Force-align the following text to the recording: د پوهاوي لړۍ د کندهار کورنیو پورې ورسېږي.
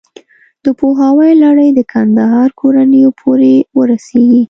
د 0.63 0.65
پوهاوي 0.79 1.31
لړۍ 1.43 1.69
د 1.73 1.79
کندهار 1.93 2.49
کورنیو 2.59 3.09
پورې 3.21 3.53
ورسېږي. 3.77 4.39